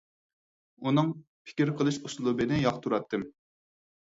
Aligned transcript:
ئۇنىڭ 0.87 1.11
پىكىر 1.49 1.73
قىلىش 1.81 1.99
ئۇسلۇبىنى 2.09 2.61
ياقتۇراتتىم. 2.65 3.29